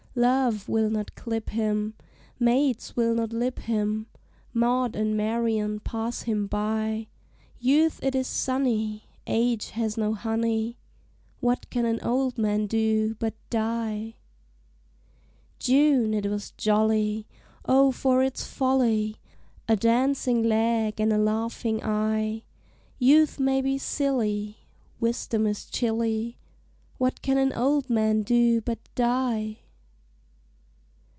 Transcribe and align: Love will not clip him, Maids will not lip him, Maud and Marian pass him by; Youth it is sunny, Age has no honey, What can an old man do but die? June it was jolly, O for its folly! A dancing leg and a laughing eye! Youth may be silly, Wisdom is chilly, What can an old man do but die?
Love 0.13 0.67
will 0.67 0.89
not 0.89 1.15
clip 1.15 1.51
him, 1.51 1.93
Maids 2.37 2.97
will 2.97 3.15
not 3.15 3.31
lip 3.31 3.59
him, 3.59 4.07
Maud 4.53 4.93
and 4.93 5.15
Marian 5.15 5.79
pass 5.79 6.23
him 6.23 6.47
by; 6.47 7.07
Youth 7.61 7.97
it 8.03 8.13
is 8.13 8.27
sunny, 8.27 9.05
Age 9.25 9.69
has 9.69 9.95
no 9.97 10.13
honey, 10.13 10.77
What 11.39 11.69
can 11.69 11.85
an 11.85 12.01
old 12.03 12.37
man 12.37 12.65
do 12.67 13.15
but 13.19 13.33
die? 13.49 14.15
June 15.59 16.13
it 16.13 16.25
was 16.25 16.51
jolly, 16.57 17.25
O 17.65 17.93
for 17.93 18.21
its 18.21 18.45
folly! 18.45 19.15
A 19.69 19.77
dancing 19.77 20.43
leg 20.43 20.99
and 20.99 21.13
a 21.13 21.17
laughing 21.17 21.81
eye! 21.85 22.43
Youth 22.99 23.39
may 23.39 23.61
be 23.61 23.77
silly, 23.77 24.57
Wisdom 24.99 25.47
is 25.47 25.67
chilly, 25.69 26.37
What 26.97 27.21
can 27.21 27.37
an 27.37 27.53
old 27.53 27.89
man 27.89 28.23
do 28.23 28.59
but 28.59 28.79
die? 28.93 29.59